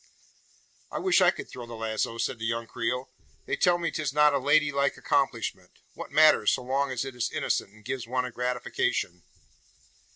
"I 0.91 0.97
wish 0.97 1.21
I 1.21 1.29
could 1.29 1.47
throw 1.47 1.67
the 1.67 1.75
lazo," 1.75 2.17
said 2.17 2.39
the 2.39 2.45
young 2.47 2.65
Creole. 2.65 3.11
"They 3.45 3.55
tell 3.55 3.77
me 3.77 3.91
'tis 3.91 4.11
not 4.13 4.33
a 4.33 4.39
lady 4.39 4.71
like 4.71 4.97
accomplishment. 4.97 5.69
What 5.93 6.11
matters 6.11 6.51
so 6.53 6.63
long 6.63 6.89
as 6.89 7.05
it 7.05 7.15
is 7.15 7.31
innocent, 7.31 7.71
and 7.71 7.85
gives 7.85 8.07
one 8.07 8.25
a 8.25 8.31
gratification?" 8.31 9.21